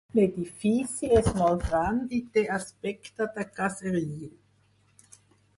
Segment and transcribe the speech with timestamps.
[0.17, 4.29] L'edifici és molt gran i té aspecte de caseriu.